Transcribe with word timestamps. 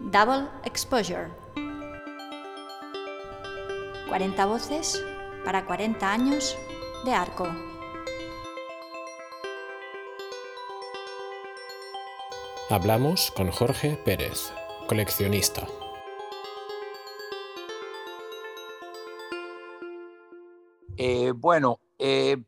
Double 0.00 0.48
Exposure. 0.64 1.28
40 4.08 4.46
voces 4.46 5.04
para 5.44 5.66
40 5.66 6.12
años 6.12 6.56
de 7.04 7.12
arco. 7.12 7.46
Hablamos 12.70 13.30
con 13.32 13.50
Jorge 13.50 14.00
Pérez, 14.04 14.52
coleccionista. 14.88 15.66
Eh, 20.96 21.32
bueno, 21.36 21.78
eh, 21.98 22.42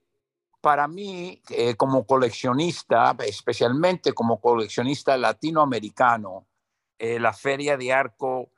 para 0.61 0.89
mí, 0.89 1.43
eh, 1.51 1.75
como 1.75 2.07
coleccionista, 2.07 3.15
especialmente 3.27 4.13
como 4.15 4.41
coleccionista 4.41 5.17
latinoamericano, 5.17 6.47
la 7.03 7.33
Feria 7.33 7.77
de 7.77 7.93
Arco 7.93 8.51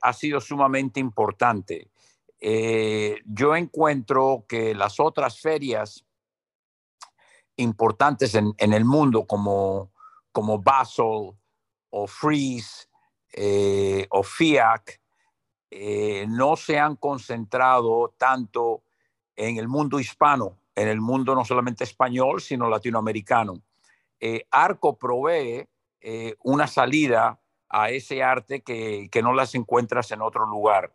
ha 0.00 0.12
sido 0.14 0.40
sumamente 0.40 1.00
importante. 1.00 1.90
yo 2.40 3.54
encuentro 3.54 4.46
que 4.48 4.74
las 4.74 4.98
otras 4.98 5.38
ferias 5.38 6.06
importantes 7.56 8.34
en, 8.34 8.54
el 8.58 8.86
mundo, 8.86 9.26
como, 9.26 9.92
como 10.32 10.58
Basel 10.60 11.32
o 11.90 12.06
Freeze 12.06 12.86
o 14.08 14.22
FIAC, 14.22 15.00
no 16.28 16.56
se 16.56 16.78
han 16.78 16.96
concentrado 16.96 18.14
tanto 18.16 18.82
en 19.38 19.56
el 19.56 19.68
mundo 19.68 20.00
hispano, 20.00 20.58
en 20.74 20.88
el 20.88 21.00
mundo 21.00 21.34
no 21.34 21.44
solamente 21.44 21.84
español, 21.84 22.40
sino 22.40 22.68
latinoamericano. 22.68 23.62
Eh, 24.20 24.44
Arco 24.50 24.98
provee 24.98 25.66
eh, 26.00 26.34
una 26.42 26.66
salida 26.66 27.40
a 27.68 27.90
ese 27.90 28.22
arte 28.22 28.62
que, 28.62 29.10
no 29.22 29.32
las 29.32 29.54
encuentras 29.54 30.10
en 30.10 30.22
otro 30.22 30.46
lugar. 30.46 30.92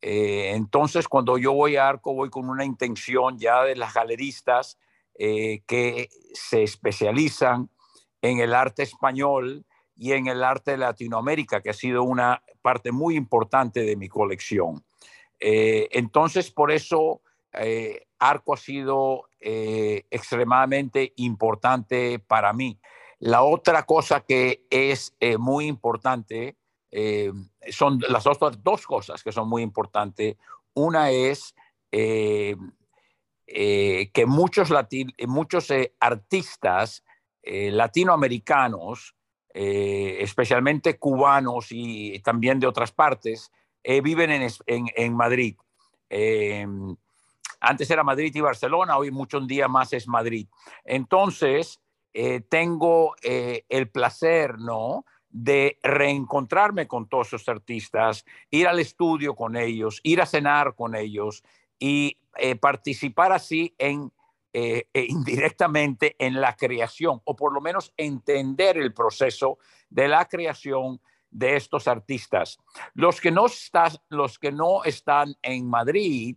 Eh, 0.00 0.52
entonces, 0.54 1.08
cuando 1.08 1.38
yo 1.38 1.52
voy 1.52 1.76
a 1.76 1.88
Arco, 1.88 2.14
voy 2.14 2.30
con 2.30 2.48
una 2.48 2.64
intención 2.64 3.38
ya 3.38 3.62
de 3.62 3.76
las 3.76 3.94
galeristas 3.94 4.78
que 5.16 6.08
se 6.32 6.64
especializan 6.64 7.70
en 8.20 8.40
el 8.40 8.52
arte 8.52 8.82
español 8.82 9.64
y 9.96 10.10
en 10.10 10.26
el 10.26 10.42
arte 10.42 10.72
de 10.72 10.78
Latinoamérica, 10.78 11.60
que 11.60 11.70
ha 11.70 11.74
sido 11.74 12.02
una 12.02 12.42
parte 12.62 12.90
muy 12.90 13.14
importante 13.14 13.82
de 13.82 13.94
mi 13.94 14.08
colección. 14.08 14.84
entonces, 15.38 16.50
por 16.50 16.72
eso 16.72 17.20
eh, 17.54 18.06
Arco 18.18 18.54
ha 18.54 18.56
sido 18.56 19.28
eh, 19.40 20.04
extremadamente 20.10 21.12
importante 21.16 22.18
para 22.18 22.52
mí. 22.52 22.78
La 23.24 23.42
otra 23.42 23.84
cosa 23.86 24.20
que 24.20 24.66
es 24.68 25.16
eh, 25.18 25.38
muy 25.38 25.66
importante 25.66 26.58
son 27.70 27.98
las 28.06 28.26
otras 28.26 28.62
dos 28.62 28.86
cosas 28.86 29.22
que 29.22 29.32
son 29.32 29.48
muy 29.48 29.62
importantes. 29.62 30.36
Una 30.74 31.10
es 31.10 31.54
que 31.90 32.56
muchos, 34.26 34.70
artistas 35.98 37.02
latinoamericanos, 37.42 39.16
especialmente 39.54 40.98
cubanos 40.98 41.68
y 41.70 42.20
también 42.20 42.60
de 42.60 42.66
otras 42.66 42.92
partes, 42.92 43.50
viven 43.82 44.30
en, 44.30 44.50
en, 44.66 44.86
en 44.94 45.14
Madrid. 45.16 45.56
Antes 47.58 47.90
era 47.90 48.04
Madrid 48.04 48.32
y 48.34 48.40
Barcelona, 48.42 48.98
hoy 48.98 49.10
mucho 49.10 49.38
un 49.38 49.46
día 49.46 49.66
más 49.66 49.94
es 49.94 50.06
Madrid. 50.06 50.46
Entonces, 50.84 51.80
eh, 52.16 52.42
tengo 52.48 53.16
eh, 53.22 53.64
el 53.68 53.90
placer, 53.90 54.56
¿no? 54.58 55.04
de 55.28 55.80
reencontrarme 55.82 56.86
con 56.86 57.08
todos 57.08 57.26
esos 57.26 57.48
artistas, 57.48 58.24
ir 58.50 58.68
al 58.68 58.78
estudio 58.78 59.34
con 59.34 59.56
ellos, 59.56 59.98
ir 60.04 60.22
a 60.22 60.26
cenar 60.26 60.76
con 60.76 60.94
ellos 60.94 61.42
y 61.76 62.16
eh, 62.36 62.54
participar 62.54 63.32
así 63.32 63.74
en 63.78 64.12
indirectamente 64.94 66.14
en 66.16 66.40
la 66.40 66.54
creación 66.54 67.20
o 67.24 67.34
por 67.34 67.52
lo 67.52 67.60
menos 67.60 67.92
entender 67.96 68.78
el 68.78 68.94
proceso 68.94 69.58
de 69.90 70.06
la 70.06 70.26
creación 70.26 71.00
de 71.28 71.56
estos 71.56 71.88
artistas. 71.88 72.60
Los 72.94 73.20
que 73.20 73.32
no, 73.32 73.46
los 74.10 74.38
que 74.38 74.52
no 74.52 74.84
están 74.84 75.34
en 75.42 75.68
Madrid 75.68 76.36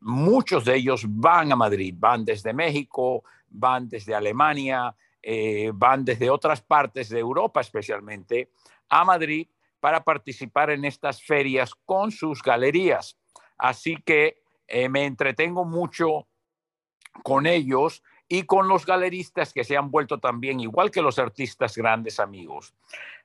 muchos 0.00 0.64
de 0.64 0.76
ellos 0.76 1.04
van 1.06 1.52
a 1.52 1.56
Madrid, 1.56 1.94
van 1.98 2.24
desde 2.24 2.54
México, 2.54 3.24
van 3.58 3.88
desde 3.88 4.14
Alemania, 4.14 4.94
eh, 5.22 5.70
van 5.74 6.04
desde 6.04 6.30
otras 6.30 6.62
partes 6.62 7.08
de 7.08 7.18
Europa 7.18 7.60
especialmente 7.60 8.50
a 8.88 9.04
Madrid 9.04 9.48
para 9.80 10.04
participar 10.04 10.70
en 10.70 10.84
estas 10.84 11.22
ferias 11.22 11.74
con 11.84 12.10
sus 12.10 12.42
galerías. 12.42 13.18
Así 13.58 13.96
que 13.96 14.42
eh, 14.68 14.88
me 14.88 15.04
entretengo 15.04 15.64
mucho 15.64 16.28
con 17.22 17.46
ellos 17.46 18.02
y 18.28 18.42
con 18.42 18.68
los 18.68 18.84
galeristas 18.84 19.52
que 19.52 19.64
se 19.64 19.76
han 19.76 19.90
vuelto 19.90 20.18
también, 20.18 20.60
igual 20.60 20.90
que 20.90 21.02
los 21.02 21.18
artistas, 21.18 21.76
grandes 21.76 22.18
amigos. 22.18 22.74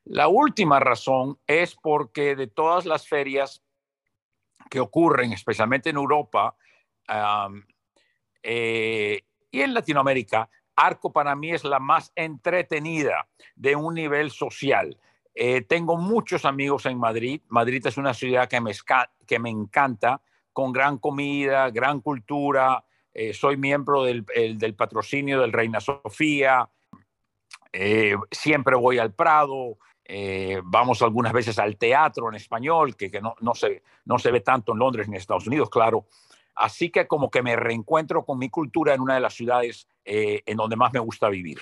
La 0.03 0.27
última 0.27 0.79
razón 0.79 1.39
es 1.47 1.75
porque 1.75 2.35
de 2.35 2.47
todas 2.47 2.85
las 2.85 3.07
ferias 3.07 3.63
que 4.69 4.79
ocurren, 4.79 5.33
especialmente 5.33 5.89
en 5.89 5.97
Europa 5.97 6.55
eh, 8.43 9.23
y 9.51 9.61
en 9.61 9.73
Latinoamérica, 9.73 10.49
Arco 10.75 11.11
para 11.11 11.35
mí 11.35 11.51
es 11.51 11.63
la 11.63 11.79
más 11.79 12.11
entretenida 12.15 13.27
de 13.55 13.75
un 13.75 13.93
nivel 13.93 14.31
social. 14.31 14.97
Eh, 15.35 15.61
tengo 15.61 15.97
muchos 15.97 16.45
amigos 16.45 16.85
en 16.85 16.97
Madrid. 16.97 17.41
Madrid 17.49 17.85
es 17.85 17.97
una 17.97 18.13
ciudad 18.13 18.47
que 18.47 18.61
me, 18.61 18.71
que 19.27 19.39
me 19.39 19.49
encanta, 19.49 20.21
con 20.53 20.71
gran 20.71 20.97
comida, 20.97 21.69
gran 21.69 22.01
cultura. 22.01 22.83
Eh, 23.13 23.33
soy 23.33 23.57
miembro 23.57 24.03
del, 24.03 24.25
del, 24.25 24.75
patrocinio 24.75 25.41
del 25.41 25.51
Reina 25.51 25.79
Sofía. 25.79 26.69
siempre 28.31 28.75
voy 28.75 28.97
al 28.97 29.13
Prado. 29.13 29.77
Eh, 30.13 30.59
vamos 30.65 31.01
algunas 31.01 31.31
veces 31.31 31.57
al 31.57 31.77
teatro 31.77 32.27
en 32.27 32.35
español, 32.35 32.97
que, 32.97 33.09
no, 33.21 33.33
no, 33.39 33.55
se, 33.55 33.81
no 34.03 34.19
se 34.19 34.29
ve 34.29 34.41
tanto 34.41 34.73
en 34.73 34.79
Londres 34.79 35.07
ni 35.07 35.15
en 35.15 35.21
Estados 35.21 35.47
Unidos, 35.47 35.69
claro. 35.69 36.05
Así 36.55 36.89
que 36.89 37.07
como 37.07 37.29
que 37.29 37.41
me 37.41 37.55
reencuentro 37.55 38.25
con 38.25 38.37
mi 38.37 38.49
cultura 38.49 38.93
en 38.93 39.01
una 39.01 39.15
de 39.15 39.21
las 39.21 39.33
ciudades 39.33 39.87
eh, 40.05 40.41
en 40.45 40.57
donde 40.57 40.75
más 40.75 40.93
me 40.93 40.99
gusta 40.99 41.29
vivir. 41.29 41.59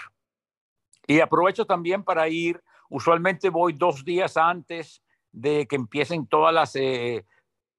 Y 1.07 1.19
aprovecho 1.19 1.65
también 1.65 2.03
para 2.03 2.27
ir, 2.27 2.61
usualmente 2.89 3.49
voy 3.49 3.73
dos 3.73 4.03
días 4.03 4.37
antes 4.37 5.01
de 5.31 5.67
que 5.67 5.75
empiecen 5.75 6.27
todas 6.27 6.53
las 6.53 6.75
eh, 6.75 7.25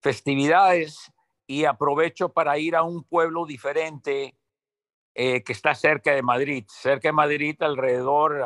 festividades 0.00 1.12
y 1.46 1.64
aprovecho 1.64 2.32
para 2.32 2.58
ir 2.58 2.76
a 2.76 2.82
un 2.82 3.04
pueblo 3.04 3.44
diferente 3.46 4.36
que 5.12 5.52
está 5.52 5.74
cerca 5.74 6.14
de 6.14 6.22
Madrid, 6.22 6.64
cerca 6.68 7.08
de 7.08 7.12
Madrid 7.12 7.60
alrededor 7.60 8.42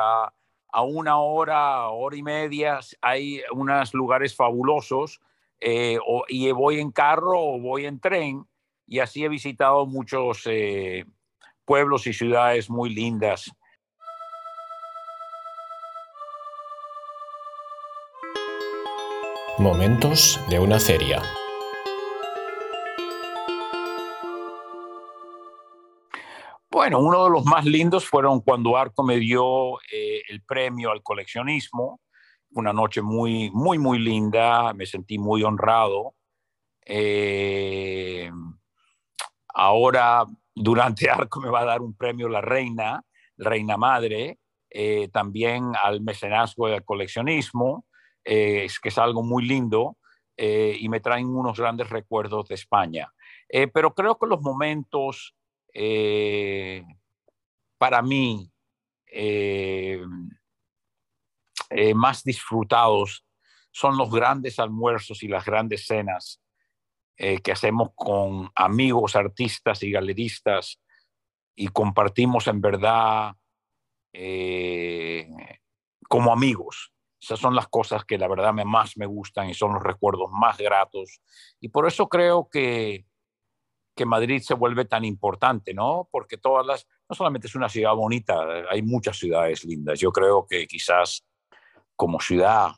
a 0.75 0.83
una 0.83 1.21
hora, 1.21 1.89
hora 1.89 2.17
y 2.17 2.23
media, 2.25 2.81
hay 3.01 3.43
unos 3.53 3.95
lugares 3.95 4.35
fabulosos 4.35 5.21
eh, 5.61 5.99
y 6.29 6.51
voy 6.51 6.81
en 6.81 6.91
carro 6.91 7.41
o 7.41 7.61
voy 7.61 7.87
en 7.87 8.01
tren 8.01 8.45
y 8.87 8.99
así 9.00 9.25
he 9.25 9.28
visitado 9.28 9.87
muchos 9.87 10.43
eh, 10.47 11.05
pueblos 11.65 12.06
y 12.06 12.12
ciudades 12.12 12.69
muy 12.69 12.95
lindas. 12.95 13.50
Momentos 19.59 20.41
de 20.50 20.59
una 20.59 20.81
feria. 20.81 21.23
Bueno, 26.71 26.99
uno 26.99 27.25
de 27.25 27.31
los 27.31 27.44
más 27.44 27.64
lindos 27.64 28.05
fueron 28.05 28.41
cuando 28.41 28.76
Arco 28.76 29.05
me 29.05 29.19
dio 29.19 29.81
eh, 29.93 30.23
el 30.29 30.43
premio 30.43 30.91
al 30.91 31.05
coleccionismo. 31.05 32.00
Una 32.50 32.73
noche 32.73 33.00
muy, 33.00 33.49
muy, 33.53 33.79
muy 33.79 34.00
linda. 34.00 34.75
Me 34.75 34.85
sentí 34.85 35.17
muy 35.17 35.44
honrado. 35.44 36.14
Eh, 36.85 38.29
ahora, 39.55 40.25
durante 40.55 41.09
Arco 41.11 41.41
me 41.41 41.51
va 41.51 41.61
a 41.61 41.65
dar 41.65 41.81
un 41.81 41.97
premio 41.97 42.29
la 42.29 42.41
reina, 42.41 43.03
reina 43.37 43.77
madre, 43.77 44.39
eh, 44.71 45.09
también 45.12 45.73
al 45.81 46.01
mecenazgo 46.01 46.69
del 46.69 46.85
coleccionismo, 46.85 47.87
es 48.25 48.81
que 48.81 48.89
es 48.89 48.99
algo 48.99 49.23
muy 49.23 49.45
lindo 49.45 49.99
y 50.37 50.89
me 50.89 51.01
traen 51.01 51.27
unos 51.27 51.59
grandes 51.61 51.91
recuerdos 51.91 52.49
de 52.49 52.55
España. 52.55 53.12
pero 53.73 53.95
creo 53.95 54.17
que 54.19 54.27
los 54.27 54.41
momentos 54.41 55.37
eh, 55.75 56.85
para 57.79 58.00
mí 58.00 58.49
eh, 59.12 60.00
eh, 61.71 61.95
más 61.95 62.23
disfrutados 62.23 63.27
son 63.73 63.97
los 63.97 64.11
grandes 64.11 64.61
almuerzos 64.61 65.25
y 65.25 65.29
las 65.29 65.45
grandes 65.45 65.87
cenas 65.87 66.41
que 67.16 67.52
hacemos 67.52 67.90
con 67.94 68.50
amigos, 68.55 69.16
artistas 69.16 69.82
y 69.82 69.90
galeristas 69.90 70.81
y 71.55 71.69
compartimos 71.69 72.49
en 72.49 72.61
verdad 72.61 73.37
como 76.08 76.32
amigos, 76.32 76.93
Esas 77.20 77.40
son 77.40 77.55
las 77.55 77.69
cosas 77.69 78.05
que 78.05 78.19
la 78.19 78.28
verdad 78.28 78.52
me, 78.52 78.64
más 78.64 78.96
me 78.96 79.06
gustan 79.06 79.49
y 79.49 79.55
son 79.55 79.72
los 79.75 79.82
recuerdos 79.82 80.31
más 80.31 80.58
gratos. 80.58 81.20
Y 81.58 81.70
por 81.70 81.88
eso 81.88 82.08
creo 82.08 82.49
que, 82.49 83.06
que 83.96 84.05
Madrid 84.05 84.43
se 84.43 84.55
vuelve 84.55 84.84
tan 84.84 85.05
importante, 85.05 85.72
¿no? 85.72 86.08
Porque 86.12 86.37
todas 86.37 86.66
las, 86.66 86.87
no 87.08 87.16
solamente 87.16 87.46
es 87.46 87.55
una 87.55 87.69
ciudad 87.69 87.94
bonita, 87.94 88.44
hay 88.70 88.82
muchas 88.82 89.19
ciudades 89.19 89.64
lindas. 89.64 89.99
Yo 89.99 90.12
creo 90.12 90.46
que 90.46 90.66
quizás 90.66 91.25
como 91.96 92.20
ciudad 92.20 92.72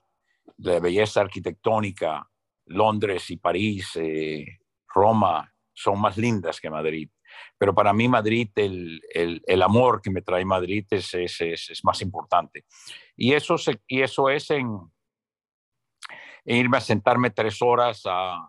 de 0.56 0.80
belleza 0.80 1.20
arquitectónica, 1.20 2.30
Londres 2.66 3.30
y 3.30 3.36
París, 3.36 3.90
eh, 3.96 4.44
Roma, 4.88 5.52
son 5.72 6.00
más 6.00 6.16
lindas 6.16 6.60
que 6.60 6.70
Madrid. 6.70 7.10
Pero 7.58 7.74
para 7.74 7.92
mí 7.92 8.08
Madrid, 8.08 8.50
el, 8.56 9.00
el, 9.12 9.42
el 9.46 9.62
amor 9.62 10.00
que 10.00 10.10
me 10.10 10.22
trae 10.22 10.44
Madrid 10.44 10.86
es, 10.90 11.12
es, 11.14 11.40
es, 11.40 11.84
más 11.84 12.00
importante. 12.00 12.64
Y 13.16 13.32
eso, 13.32 13.58
se, 13.58 13.80
y 13.86 14.02
eso 14.02 14.30
es 14.30 14.50
en, 14.50 14.68
irme 16.44 16.78
a 16.78 16.80
sentarme 16.80 17.30
tres 17.30 17.60
horas 17.60 18.02
a, 18.06 18.48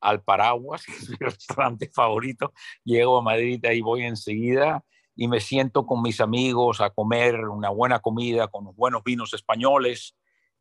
al 0.00 0.22
Paraguas, 0.22 0.84
que 0.86 0.92
mi 1.10 1.16
restaurante 1.18 1.90
favorito. 1.92 2.52
Llego 2.84 3.18
a 3.18 3.22
Madrid, 3.22 3.64
ahí 3.64 3.80
voy 3.80 4.02
enseguida 4.02 4.84
y 5.14 5.28
me 5.28 5.40
siento 5.40 5.86
con 5.86 6.02
mis 6.02 6.20
amigos 6.20 6.82
a 6.82 6.90
comer 6.90 7.40
una 7.48 7.70
buena 7.70 8.00
comida 8.00 8.48
con 8.48 8.74
buenos 8.76 9.02
vinos 9.02 9.32
españoles 9.32 10.14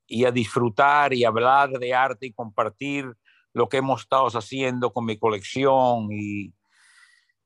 y 0.07 0.25
a 0.25 0.31
disfrutar 0.31 1.13
y 1.13 1.24
hablar 1.24 1.72
de 1.72 1.94
arte 1.94 2.28
y 2.28 2.34
compartir 2.34 3.12
lo 3.54 3.69
que 3.69 3.78
hemos 3.78 4.02
estado 4.02 4.28
haciendo 4.28 4.92
con 4.92 5.06
mi 5.06 5.18
colección 5.18 6.10
y, 6.12 6.54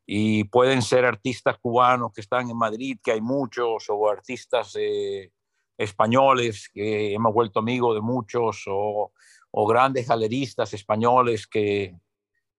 y 0.05 0.43
pueden 0.45 0.81
ser 0.81 1.05
artistas 1.05 1.57
cubanos 1.59 2.11
que 2.13 2.21
están 2.21 2.49
en 2.49 2.57
Madrid, 2.57 2.97
que 3.03 3.11
hay 3.11 3.21
muchos, 3.21 3.85
o 3.89 4.09
artistas 4.09 4.75
eh, 4.75 5.31
españoles 5.77 6.69
que 6.73 7.13
hemos 7.13 7.31
vuelto 7.31 7.59
amigos 7.59 7.93
de 7.95 8.01
muchos, 8.01 8.63
o, 8.67 9.11
o 9.51 9.67
grandes 9.67 10.07
galeristas 10.07 10.73
españoles 10.73 11.45
que, 11.45 11.95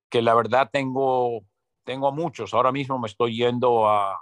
que, 0.09 0.23
la 0.23 0.35
verdad 0.35 0.71
tengo, 0.73 1.45
tengo 1.85 2.13
muchos. 2.13 2.55
Ahora 2.55 2.71
mismo 2.71 3.01
me 3.01 3.09
estoy 3.09 3.37
yendo 3.37 3.89
a, 3.89 4.17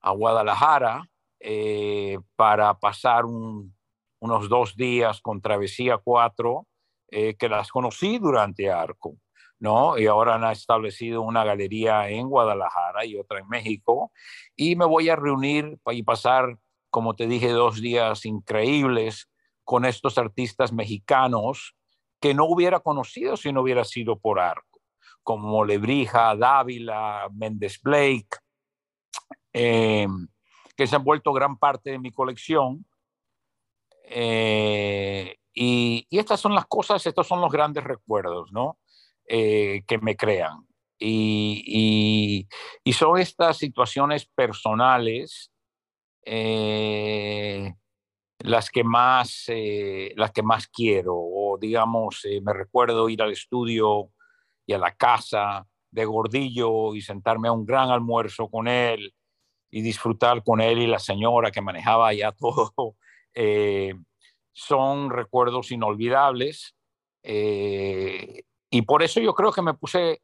a 0.00 0.10
Guadalajara 0.12 1.10
eh, 1.40 2.18
para 2.36 2.78
pasar 2.78 3.24
un, 3.24 3.74
unos 4.20 4.48
dos 4.48 4.76
días 4.76 5.20
con 5.20 5.40
Travesía 5.40 5.98
4, 5.98 6.66
eh, 7.10 7.34
que 7.36 7.48
las 7.48 7.70
conocí 7.70 8.18
durante 8.18 8.70
Arco. 8.70 9.16
¿no? 9.60 9.98
Y 9.98 10.06
ahora 10.06 10.36
han 10.36 10.44
establecido 10.52 11.22
una 11.22 11.44
galería 11.44 12.08
en 12.08 12.28
Guadalajara 12.28 13.04
y 13.04 13.18
otra 13.18 13.40
en 13.40 13.48
México. 13.48 14.12
Y 14.56 14.76
me 14.76 14.84
voy 14.84 15.08
a 15.08 15.16
reunir 15.16 15.78
y 15.90 16.02
pasar, 16.02 16.58
como 16.90 17.14
te 17.14 17.26
dije, 17.26 17.50
dos 17.50 17.80
días 17.80 18.24
increíbles 18.24 19.28
con 19.64 19.84
estos 19.84 20.16
artistas 20.16 20.72
mexicanos 20.72 21.74
que 22.20 22.34
no 22.34 22.46
hubiera 22.46 22.80
conocido 22.80 23.36
si 23.36 23.52
no 23.52 23.62
hubiera 23.62 23.84
sido 23.84 24.18
por 24.18 24.40
Arco, 24.40 24.80
como 25.22 25.64
Lebrija, 25.64 26.34
Dávila, 26.36 27.28
Méndez 27.32 27.80
Blake, 27.82 28.28
eh, 29.52 30.06
que 30.76 30.86
se 30.86 30.96
han 30.96 31.04
vuelto 31.04 31.32
gran 31.32 31.58
parte 31.58 31.90
de 31.90 31.98
mi 31.98 32.12
colección. 32.12 32.86
Eh, 34.10 35.36
y, 35.54 36.06
estas 36.10 36.40
son 36.40 36.54
las 36.54 36.66
cosas, 36.66 37.04
estos 37.06 37.26
son 37.26 37.40
los 37.40 37.50
grandes 37.50 37.84
recuerdos, 37.84 38.50
¿no? 38.52 38.78
eh, 39.28 39.82
que 39.86 39.98
me 39.98 40.16
crean. 40.16 40.66
Y, 40.98 42.46
y, 42.82 42.92
son 42.92 43.18
estas 43.18 43.58
situaciones 43.58 44.26
personales 44.26 45.52
eh, 46.24 47.74
las, 48.40 48.70
que 48.70 48.82
más, 48.82 49.44
eh, 49.48 50.12
las 50.16 50.32
que 50.32 50.42
más 50.42 50.66
quiero. 50.66 51.14
O 51.14 51.58
digamos, 51.60 52.22
me 52.42 52.52
recuerdo 52.52 53.08
ir 53.08 53.22
al 53.22 53.32
estudio 53.32 54.10
y 54.66 54.72
a 54.72 54.78
la 54.78 54.94
casa 54.96 55.66
de 55.90 56.04
Gordillo 56.04 56.94
y 56.94 57.02
sentarme 57.02 57.48
a 57.48 57.52
un 57.52 57.66
gran 57.66 57.90
almuerzo 57.90 58.48
con 58.48 58.66
él 58.66 59.14
y 59.70 59.82
disfrutar 59.82 60.42
con 60.42 60.60
él 60.60 60.78
y 60.80 60.86
la 60.86 60.98
señora 60.98 61.50
que 61.50 61.60
manejaba 61.60 62.12
ya 62.14 62.32
todo. 62.38 62.96
Son 64.52 65.10
recuerdos 65.10 65.70
inolvidables. 65.70 66.74
Eh, 67.22 68.42
y 68.70 68.82
por 68.82 69.02
eso 69.02 69.20
yo 69.20 69.34
creo 69.34 69.52
que 69.52 69.62
me 69.62 69.74
puse 69.74 70.22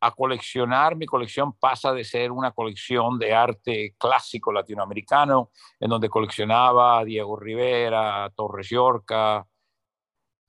a 0.00 0.10
coleccionar, 0.10 0.96
mi 0.96 1.06
colección 1.06 1.54
pasa 1.54 1.92
de 1.92 2.04
ser 2.04 2.30
una 2.30 2.52
colección 2.52 3.18
de 3.18 3.32
arte 3.32 3.94
clásico 3.98 4.52
latinoamericano, 4.52 5.50
en 5.80 5.88
donde 5.88 6.10
coleccionaba 6.10 6.98
a 6.98 7.04
Diego 7.04 7.36
Rivera, 7.36 8.24
a 8.24 8.30
Torres 8.30 8.68
Yorca, 8.68 9.46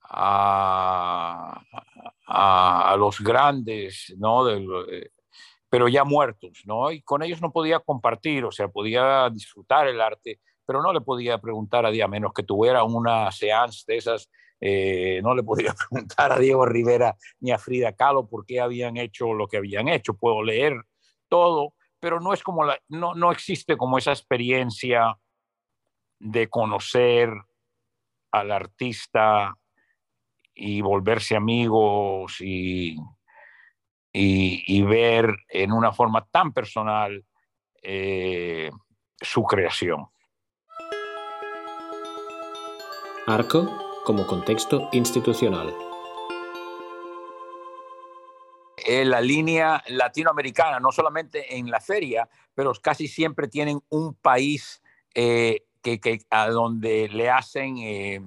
a, 0.02 1.62
a, 2.26 2.92
a, 2.92 2.96
los 2.96 3.20
grandes, 3.20 4.14
¿no? 4.18 4.44
De, 4.44 5.10
pero 5.70 5.88
ya 5.88 6.04
muertos, 6.04 6.62
¿no? 6.64 6.90
Y 6.90 7.02
con 7.02 7.22
ellos 7.22 7.40
no 7.40 7.52
podía 7.52 7.80
compartir, 7.80 8.44
o 8.44 8.52
sea, 8.52 8.68
podía 8.68 9.28
disfrutar 9.30 9.86
el 9.86 10.00
arte, 10.00 10.40
pero 10.68 10.82
no 10.82 10.92
le 10.92 11.00
podía 11.00 11.38
preguntar 11.38 11.86
a 11.86 11.90
día 11.90 12.06
menos 12.08 12.34
que 12.34 12.42
tuviera 12.42 12.84
una 12.84 13.32
seance 13.32 13.84
de 13.86 13.96
esas 13.96 14.30
eh, 14.60 15.22
no 15.22 15.34
le 15.34 15.42
podía 15.42 15.72
preguntar 15.88 16.30
a 16.30 16.38
Diego 16.38 16.66
Rivera 16.66 17.16
ni 17.40 17.52
a 17.52 17.58
Frida 17.58 17.94
Kahlo 17.94 18.28
por 18.28 18.44
qué 18.44 18.60
habían 18.60 18.98
hecho 18.98 19.32
lo 19.32 19.46
que 19.46 19.56
habían 19.56 19.88
hecho. 19.88 20.12
Puedo 20.12 20.42
leer 20.42 20.74
todo, 21.28 21.72
pero 21.98 22.20
no 22.20 22.34
es 22.34 22.42
como 22.42 22.64
la, 22.64 22.78
no, 22.88 23.14
no 23.14 23.32
existe 23.32 23.78
como 23.78 23.96
esa 23.96 24.10
experiencia 24.10 25.18
de 26.18 26.50
conocer 26.50 27.30
al 28.30 28.52
artista 28.52 29.54
y 30.54 30.82
volverse 30.82 31.34
amigos 31.34 32.42
y, 32.42 32.94
y, 34.12 34.64
y 34.66 34.82
ver 34.82 35.34
en 35.48 35.72
una 35.72 35.92
forma 35.92 36.26
tan 36.30 36.52
personal 36.52 37.24
eh, 37.80 38.70
su 39.18 39.44
creación. 39.44 40.08
Arco 43.28 43.68
como 44.06 44.26
contexto 44.26 44.88
institucional. 44.92 45.74
La 49.04 49.20
línea 49.20 49.84
latinoamericana, 49.88 50.80
no 50.80 50.90
solamente 50.92 51.58
en 51.58 51.70
la 51.70 51.78
feria, 51.78 52.26
pero 52.54 52.72
casi 52.82 53.06
siempre 53.06 53.46
tienen 53.48 53.82
un 53.90 54.14
país 54.14 54.82
eh, 55.14 55.66
que, 55.82 56.20
a 56.30 56.48
donde 56.48 57.10
le 57.10 57.28
hacen, 57.28 57.76
eh, 57.76 58.22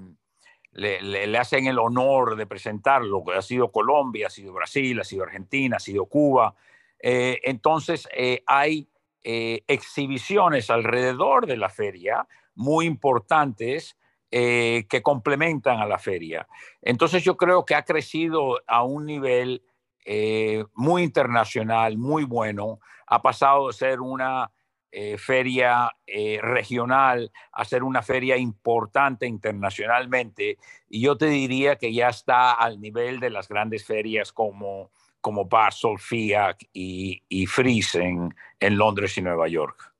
le, 0.74 1.36
hacen 1.36 1.66
el 1.66 1.80
honor 1.80 2.36
de 2.36 2.46
presentarlo. 2.46 3.24
Ha 3.36 3.42
sido 3.42 3.72
Colombia, 3.72 4.28
ha 4.28 4.30
sido 4.30 4.54
Brasil, 4.54 5.00
ha 5.00 5.04
sido 5.04 5.24
Argentina, 5.24 5.78
ha 5.78 5.80
sido 5.80 6.06
Cuba. 6.06 6.54
Eh, 7.00 7.40
entonces 7.44 8.08
hay 8.46 8.88
exhibiciones 9.24 10.70
alrededor 10.70 11.48
de 11.48 11.58
la 11.58 11.70
feria 11.70 12.28
muy 12.54 12.86
importantes 12.86 13.96
eh, 14.32 14.86
que 14.90 15.02
complementan 15.02 15.80
a 15.80 15.86
la 15.86 16.00
feria. 16.00 16.48
Entonces 16.82 17.24
yo 17.24 17.36
creo 17.36 17.66
que 17.66 17.76
ha 17.76 17.84
crecido 17.84 18.62
a 18.66 18.84
un 18.84 19.06
nivel 19.06 19.62
eh, 20.06 20.64
muy 20.74 21.04
internacional, 21.04 21.98
muy 21.98 22.24
bueno. 22.24 22.80
Ha 23.08 23.22
pasado 23.22 23.68
de 23.68 23.74
ser 23.74 24.02
una 24.02 24.52
eh, 24.94 25.18
feria 25.18 25.90
eh, 26.08 26.40
regional 26.42 27.32
a 27.54 27.64
ser 27.66 27.84
una 27.84 28.02
feria 28.02 28.36
importante 28.38 29.28
internacionalmente. 29.28 30.58
Y 30.90 31.02
yo 31.02 31.18
te 31.18 31.28
diría 31.28 31.78
que 31.78 31.94
ya 31.94 32.10
está 32.10 32.54
al 32.54 32.80
nivel 32.82 33.20
de 33.20 33.30
las 33.30 33.48
grandes 33.48 33.86
ferias 33.86 34.32
como, 34.32 34.92
como 35.22 35.46
Basel, 35.46 35.98
FIAC 36.00 36.70
y, 36.74 37.22
y 37.30 37.46
Fries 37.46 37.96
en, 37.96 38.34
Londres 38.60 39.18
y 39.18 39.22
Nueva 39.22 39.48
York. 39.48 39.94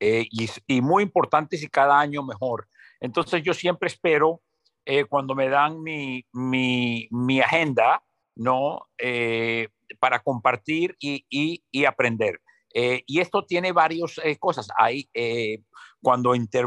Y, 0.00 0.50
y 0.66 0.80
muy 0.82 1.02
importantes 1.02 1.62
y 1.62 1.68
cada 1.68 1.98
año 1.98 2.22
mejor 2.22 2.68
entonces 3.04 3.42
yo 3.42 3.52
siempre 3.52 3.88
espero 3.88 4.40
eh, 4.86 5.04
cuando 5.04 5.34
me 5.34 5.50
dan 5.50 5.82
mi, 5.82 6.24
mi, 6.32 7.06
mi 7.10 7.38
agenda, 7.38 8.02
¿no? 8.34 8.88
Eh, 8.96 9.68
para 9.98 10.20
compartir 10.20 10.96
y, 10.98 11.26
y, 11.28 11.62
y 11.70 11.84
aprender. 11.84 12.40
Eh, 12.72 13.02
y 13.06 13.20
esto 13.20 13.44
tiene 13.44 13.72
varias 13.72 14.18
eh, 14.24 14.38
cosas. 14.38 14.68
Hay, 14.78 15.10
cuando 16.00 16.34
inter, 16.34 16.66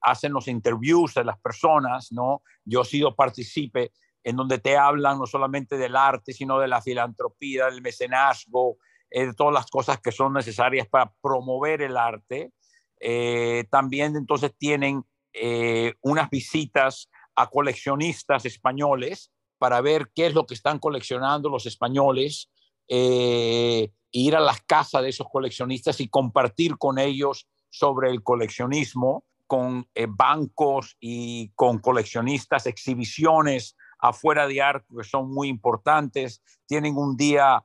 hacen 0.00 0.32
los 0.32 0.48
interviews 0.48 1.12
de 1.12 1.24
las 1.24 1.38
personas, 1.38 2.10
¿no? 2.12 2.42
Yo 2.64 2.80
he 2.80 2.86
sido 2.86 3.14
partícipe 3.14 3.92
en 4.22 4.36
donde 4.36 4.58
te 4.58 4.78
hablan 4.78 5.18
no 5.18 5.26
solamente 5.26 5.76
del 5.76 5.96
arte, 5.96 6.32
sino 6.32 6.58
de 6.58 6.68
la 6.68 6.80
filantropía, 6.80 7.66
del 7.66 7.82
mecenazgo, 7.82 8.78
de 9.10 9.34
todas 9.34 9.52
las 9.52 9.66
cosas 9.66 10.00
que 10.00 10.12
son 10.12 10.32
necesarias 10.32 10.88
para 10.88 11.12
promover 11.20 11.82
el 11.82 11.98
arte. 11.98 12.52
también 13.70 14.16
entonces 14.16 14.54
tienen 14.58 15.04
eh, 15.34 15.94
unas 16.00 16.30
visitas 16.30 17.10
a 17.34 17.48
coleccionistas 17.48 18.46
españoles 18.46 19.32
para 19.58 19.80
ver 19.80 20.12
qué 20.14 20.26
es 20.26 20.34
lo 20.34 20.46
que 20.46 20.54
están 20.54 20.78
coleccionando 20.78 21.48
los 21.48 21.66
españoles, 21.66 22.52
eh, 22.86 23.90
ir 24.12 24.36
a 24.36 24.40
las 24.40 24.62
casas 24.62 25.02
de 25.02 25.08
esos 25.08 25.26
coleccionistas 25.28 26.00
y 26.00 26.08
compartir 26.08 26.78
con 26.78 27.00
ellos 27.00 27.48
sobre 27.70 28.10
el 28.10 28.22
coleccionismo. 28.22 29.24
con 29.46 29.86
eh, 29.94 30.06
bancos 30.08 30.96
y 30.98 31.50
con 31.50 31.78
coleccionistas, 31.78 32.66
exhibiciones 32.66 33.76
afuera 33.98 34.48
de 34.48 34.62
Arco 34.62 34.96
que 34.96 35.04
son 35.04 35.32
muy 35.32 35.48
importantes. 35.48 36.42
Tienen 36.66 36.96
un 36.96 37.14
día 37.16 37.62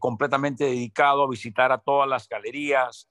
completamente 0.00 0.64
dedicado 0.64 1.22
a 1.22 1.28
visitar 1.28 1.70
a 1.70 1.78
todas 1.78 2.08
las 2.08 2.28
galerías, 2.28 3.08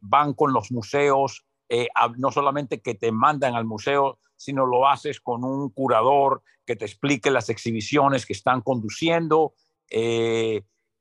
van 0.00 0.32
con 0.32 0.52
los 0.54 0.72
museos, 0.72 1.46
no 2.16 2.30
solamente 2.30 2.80
que 2.80 2.94
te 2.94 3.12
mandan 3.12 3.54
al 3.54 3.64
museo, 3.64 4.18
sino 4.36 4.66
lo 4.66 4.88
haces 4.88 5.20
con 5.20 5.44
un 5.44 5.70
curador 5.70 6.42
que 6.64 6.76
te 6.76 6.84
explique 6.84 7.30
las 7.30 7.48
exhibiciones 7.48 8.26
que 8.26 8.32
están 8.32 8.60
conduciendo. 8.60 9.54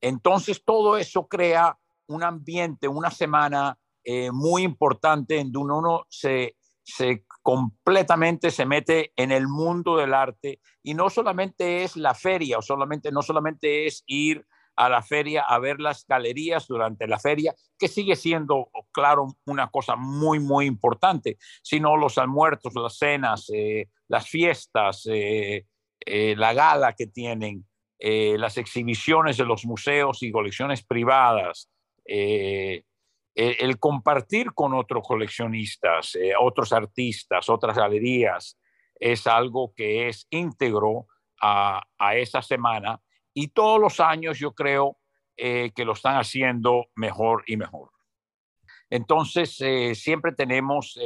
entonces, 0.02 0.64
todo 0.64 0.98
eso 0.98 1.28
crea 1.28 1.78
un 2.08 2.24
ambiente, 2.24 2.88
una 2.88 3.12
semana 3.12 3.78
eh, 4.04 4.32
muy 4.32 4.62
importante 4.62 5.40
en 5.40 5.52
donde 5.52 5.74
uno 5.74 6.06
se, 6.10 6.56
se 6.84 7.26
completamente 7.42 8.52
se 8.52 8.66
mete 8.66 9.12
en 9.16 9.32
el 9.32 9.48
mundo 9.48 9.98
del 9.98 10.14
arte 10.14 10.60
y 10.84 10.94
no 10.94 11.10
solamente 11.10 11.84
es 11.84 11.96
la 11.96 12.14
feria 12.14 12.60
o 12.60 12.62
solamente 12.62 13.12
no 13.12 13.24
solamente 13.24 13.88
es 13.88 14.04
ir 14.06 14.46
a 14.76 14.90
la 14.90 15.02
feria 15.02 15.42
a 15.42 15.60
ver 15.60 15.80
las 15.80 16.06
galerías 16.08 16.68
durante 16.68 17.08
la 17.08 17.20
feria, 17.20 17.56
que 17.78 17.88
sigue 17.88 18.16
siendo, 18.16 18.70
claro, 18.92 19.28
una 19.46 19.70
cosa 19.70 19.96
muy, 19.96 20.40
muy 20.40 20.66
importante, 20.66 21.38
sino 21.62 21.98
los 21.98 22.18
almuerzos, 22.18 22.74
las 22.76 22.98
cenas, 22.98 23.50
eh, 23.54 23.88
las 24.08 24.28
fiestas, 24.28 25.08
eh, 25.12 25.66
la 26.06 26.54
gala 26.54 26.94
que 26.94 27.08
tienen, 27.08 27.66
las 27.98 28.58
exhibiciones 28.58 29.38
de 29.38 29.46
los 29.46 29.66
museos 29.66 30.22
y 30.22 30.32
colecciones 30.32 30.84
privadas, 30.84 31.72
el, 33.36 33.80
compartir 33.80 34.54
con 34.54 34.74
otros 34.74 35.06
coleccionistas, 35.06 36.16
eh, 36.16 36.32
otros 36.40 36.72
artistas, 36.72 37.50
otras 37.50 37.78
galerías, 37.78 38.58
es 38.98 39.28
algo 39.28 39.74
que 39.76 40.08
es 40.08 40.26
íntegro 40.30 41.08
a, 41.42 41.84
esa 42.16 42.42
semana 42.42 43.02
y 43.36 43.50
todos 43.50 43.80
los 43.80 44.00
años 44.00 44.40
yo 44.40 44.56
creo 44.56 44.98
eh, 45.38 45.72
que 45.76 45.86
lo 45.86 45.94
están 45.94 46.16
haciendo 46.16 46.88
mejor 46.96 47.44
y 47.46 47.58
mejor. 47.58 47.92
Entonces, 48.90 49.60
eh, 49.62 49.94
siempre 49.94 50.32
tenemos 50.32 50.98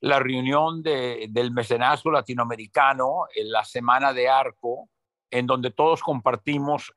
la 0.00 0.18
reunión 0.18 0.82
del 0.82 1.50
mecenazgo 1.52 2.10
latinoamericano 2.10 3.26
en 3.34 3.50
la 3.50 3.64
Semana 3.64 4.12
de 4.12 4.28
Arco, 4.28 4.90
en 5.30 5.46
donde 5.46 5.70
todos 5.70 6.02
compartimos 6.02 6.92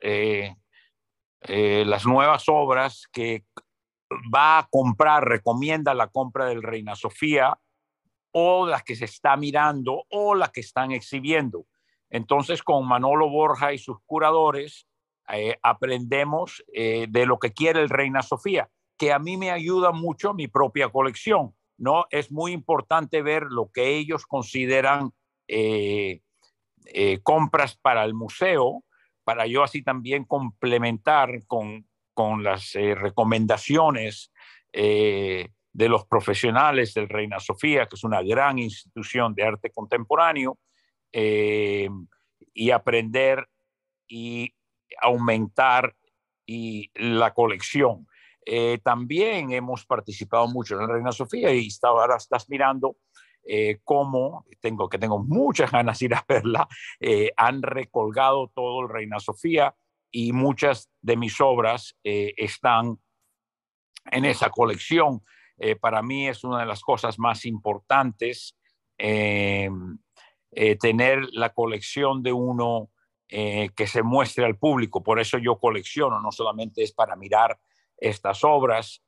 las 1.41 2.05
nuevas 2.05 2.45
obras 2.47 3.07
que 3.11 3.45
va 4.33 4.59
a 4.59 4.67
comprar, 4.69 5.27
recomienda 5.27 5.93
la 5.93 6.07
compra 6.07 6.45
del 6.45 6.63
Reina 6.63 6.95
Sofía 6.95 7.57
o 8.31 8.67
las 8.67 8.83
que 8.83 8.95
se 8.95 9.05
está 9.05 9.35
mirando 9.35 10.05
o 10.09 10.35
las 10.35 10.51
que 10.51 10.61
están 10.61 10.91
exhibiendo. 10.91 11.65
Entonces, 12.09 12.63
con 12.63 12.87
Manolo 12.87 13.29
Borja 13.29 13.73
y 13.73 13.77
sus 13.77 13.97
curadores, 14.05 14.87
eh, 15.29 15.57
aprendemos 15.61 16.63
eh, 16.73 17.07
de 17.09 17.25
lo 17.25 17.37
que 17.37 17.51
quiere 17.51 17.81
el 17.81 17.89
Reina 17.89 18.21
Sofía, 18.21 18.69
que 18.97 19.11
a 19.11 19.19
mí 19.19 19.35
me 19.35 19.51
ayuda 19.51 19.91
mucho 19.91 20.33
mi 20.33 20.47
propia 20.47 20.89
colección. 20.89 21.53
¿no? 21.77 22.05
Es 22.09 22.31
muy 22.31 22.53
importante 22.53 23.21
ver 23.21 23.43
lo 23.43 23.69
que 23.71 23.97
ellos 23.97 24.25
consideran 24.25 25.11
eh, 25.47 26.21
compras 27.23 27.77
para 27.77 28.03
el 28.05 28.13
museo, 28.13 28.83
para 29.23 29.45
yo 29.45 29.63
así 29.63 29.83
también 29.83 30.23
complementar 30.23 31.45
con, 31.45 31.85
con 32.13 32.43
las 32.43 32.73
recomendaciones 32.73 34.31
de 34.71 35.89
los 35.89 36.05
profesionales 36.05 36.93
del 36.93 37.09
Reina 37.09 37.39
Sofía, 37.39 37.87
que 37.87 37.95
es 37.95 38.03
una 38.03 38.21
gran 38.21 38.57
institución 38.57 39.35
de 39.35 39.43
arte 39.43 39.69
contemporáneo, 39.69 40.57
eh, 41.11 41.89
y 42.53 42.71
aprender 42.71 43.47
y 44.07 44.53
aumentar 45.01 45.95
y 46.45 46.91
la 46.95 47.33
colección. 47.33 48.07
también 48.83 49.51
hemos 49.51 49.85
participado 49.85 50.47
mucho 50.47 50.75
en 50.75 50.83
el 50.83 50.89
Reina 50.89 51.11
Sofía 51.11 51.53
y 51.53 51.67
ahora 51.83 52.15
estás 52.15 52.49
mirando 52.49 52.95
cómo, 53.83 54.45
tengo, 54.61 54.87
que 54.87 54.97
tengo 54.97 55.19
muchas 55.19 55.69
ganas 55.71 55.99
de 55.99 56.05
ir 56.05 56.13
a 56.15 56.25
verla, 56.27 56.67
han 57.35 57.61
recolgado 57.61 58.49
todo 58.55 58.83
el 58.83 58.89
Reina 58.89 59.19
Sofía 59.19 59.75
y 60.11 60.33
muchas 60.33 60.89
de 61.01 61.17
mis 61.17 61.39
obras 61.41 61.95
eh, 62.03 62.33
están 62.37 62.99
en 64.11 64.25
esa 64.25 64.49
colección. 64.49 65.23
Eh, 65.57 65.75
para 65.75 66.01
mí 66.01 66.27
es 66.27 66.43
una 66.43 66.59
de 66.59 66.65
las 66.65 66.81
cosas 66.81 67.19
más 67.19 67.45
importantes 67.45 68.57
eh, 68.97 69.69
tener 70.79 71.27
la 71.33 71.53
colección 71.53 72.23
de 72.23 72.33
uno 72.33 72.89
que 73.27 73.87
se 73.87 74.01
muestre 74.01 74.45
al 74.45 74.57
público. 74.57 75.03
Por 75.03 75.19
eso 75.19 75.37
yo 75.37 75.59
colecciono, 75.59 76.21
no 76.21 76.31
solamente 76.31 76.83
es 76.83 76.93
para 76.93 77.15
mirar 77.15 77.59
estas 77.97 78.43
obras, 78.43 79.03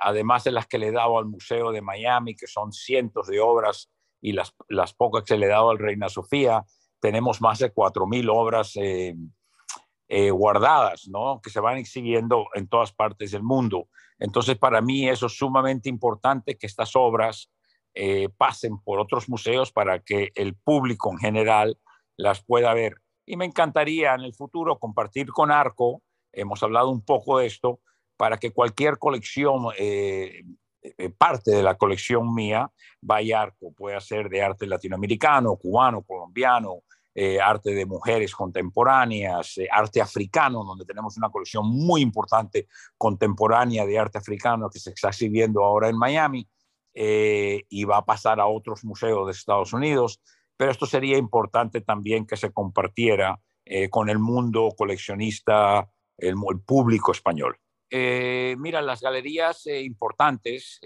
además 0.00 0.44
de 0.44 0.52
las 0.52 0.66
que 0.66 0.78
le 0.78 0.88
he 0.88 0.92
dado 0.92 1.18
al 1.18 1.24
Museo 1.24 1.72
de 1.72 1.80
Miami, 1.80 2.36
que 2.36 2.46
son 2.46 2.72
cientos 2.72 3.26
de 3.28 3.40
obras, 3.40 3.90
y 4.20 4.32
las, 4.32 4.54
las 4.68 4.94
pocas 4.94 5.24
que 5.24 5.36
le 5.36 5.46
he 5.46 5.48
dado 5.48 5.70
al 5.70 5.78
Reina 5.78 6.08
Sofía, 6.08 6.64
tenemos 7.00 7.40
más 7.40 7.58
de 7.58 7.74
4.000 7.74 8.30
obras 8.32 8.72
eh, 8.76 10.30
guardadas, 10.30 11.08
¿no? 11.08 11.40
que 11.42 11.50
se 11.50 11.58
van 11.58 11.78
exhibiendo 11.78 12.46
en 12.54 12.68
todas 12.68 12.92
partes 12.92 13.32
del 13.32 13.42
mundo. 13.42 13.88
Entonces, 14.20 14.56
para 14.56 14.80
mí 14.80 15.08
eso 15.08 15.26
es 15.26 15.36
sumamente 15.36 15.88
importante 15.88 16.56
que 16.56 16.66
estas 16.68 16.94
obras 16.94 17.50
eh, 17.94 18.28
pasen 18.36 18.78
por 18.78 18.98
otros 18.98 19.28
museos 19.28 19.72
para 19.72 20.00
que 20.00 20.30
el 20.34 20.54
público 20.54 21.10
en 21.12 21.18
general 21.18 21.78
las 22.16 22.44
pueda 22.44 22.74
ver. 22.74 22.96
Y 23.26 23.36
me 23.36 23.44
encantaría 23.44 24.14
en 24.14 24.22
el 24.22 24.34
futuro 24.34 24.78
compartir 24.78 25.30
con 25.30 25.50
Arco, 25.50 26.02
hemos 26.32 26.62
hablado 26.62 26.90
un 26.90 27.04
poco 27.04 27.38
de 27.38 27.46
esto, 27.46 27.80
para 28.16 28.38
que 28.38 28.52
cualquier 28.52 28.98
colección, 28.98 29.68
eh, 29.78 30.42
parte 31.16 31.50
de 31.50 31.62
la 31.62 31.76
colección 31.76 32.34
mía, 32.34 32.70
vaya 33.00 33.42
Arco, 33.42 33.72
pueda 33.72 34.00
ser 34.00 34.28
de 34.28 34.42
arte 34.42 34.66
latinoamericano, 34.66 35.56
cubano, 35.56 36.02
colombiano, 36.02 36.82
eh, 37.14 37.38
arte 37.38 37.74
de 37.74 37.84
mujeres 37.84 38.34
contemporáneas, 38.34 39.58
eh, 39.58 39.68
arte 39.70 40.00
africano, 40.00 40.64
donde 40.64 40.86
tenemos 40.86 41.18
una 41.18 41.28
colección 41.28 41.68
muy 41.68 42.00
importante 42.00 42.68
contemporánea 42.96 43.84
de 43.84 43.98
arte 43.98 44.16
africano 44.16 44.70
que 44.70 44.78
se 44.78 44.90
está 44.90 45.08
exhibiendo 45.08 45.62
ahora 45.62 45.90
en 45.90 45.98
Miami 45.98 46.48
eh, 46.94 47.64
y 47.68 47.84
va 47.84 47.98
a 47.98 48.04
pasar 48.04 48.40
a 48.40 48.46
otros 48.46 48.84
museos 48.84 49.26
de 49.26 49.32
Estados 49.32 49.72
Unidos. 49.72 50.20
Pero 50.56 50.70
esto 50.70 50.86
sería 50.86 51.16
importante 51.16 51.80
también 51.80 52.26
que 52.26 52.36
se 52.36 52.52
compartiera 52.52 53.40
con 53.90 54.10
el 54.10 54.18
mundo 54.18 54.74
coleccionista, 54.76 55.88
el, 56.18 56.34
público 56.66 57.12
español. 57.12 57.56
mira, 57.90 58.82
las 58.82 59.00
galerías 59.00 59.66
importantes, 59.66 60.80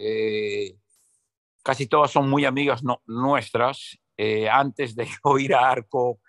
casi 1.63 1.87
todas 1.87 2.11
son 2.11 2.29
muy 2.29 2.45
amigas 2.45 2.83
nuestras 3.07 3.99
eh, 4.17 4.49
antes 4.49 4.97
de 4.97 5.07
ir 5.41 5.55
a 5.55 5.71
Arco, 5.71 6.21